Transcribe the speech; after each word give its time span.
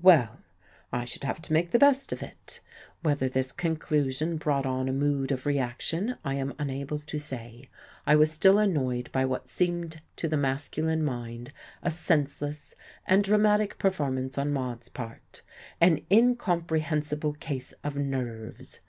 Well, 0.00 0.38
I 0.94 1.04
should 1.04 1.24
have 1.24 1.42
to 1.42 1.52
make 1.52 1.70
the 1.70 1.78
best 1.78 2.10
of 2.10 2.22
it. 2.22 2.60
Whether 3.02 3.28
this 3.28 3.52
conclusion 3.52 4.38
brought 4.38 4.64
on 4.64 4.88
a 4.88 4.94
mood 4.94 5.30
of 5.30 5.44
reaction, 5.44 6.16
I 6.24 6.36
am 6.36 6.54
unable 6.58 6.98
to 7.00 7.18
say. 7.18 7.68
I 8.06 8.16
was 8.16 8.32
still 8.32 8.56
annoyed 8.58 9.12
by 9.12 9.26
what 9.26 9.46
seemed 9.46 10.00
to 10.16 10.26
the 10.26 10.38
masculine 10.38 11.02
mind 11.04 11.52
a 11.82 11.90
senseless 11.90 12.74
and 13.06 13.22
dramatic 13.22 13.76
performance 13.76 14.38
on 14.38 14.54
Maude's 14.54 14.88
part, 14.88 15.42
an 15.82 16.00
incomprehensible 16.10 17.34
case 17.34 17.74
of 17.84 17.94
"nerves." 17.94 18.80